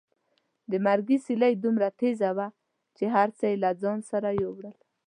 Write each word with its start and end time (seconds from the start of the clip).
د 0.71 0.73
مرګي 0.85 1.17
سیلۍ 1.25 1.53
دومره 1.63 1.87
تېزه 1.99 2.29
وه 2.37 2.47
چې 2.97 3.05
هر 3.15 3.29
څه 3.37 3.45
یې 3.51 3.57
له 3.63 3.71
ځان 3.81 3.99
سره 4.11 4.29
یوړل. 4.41 4.75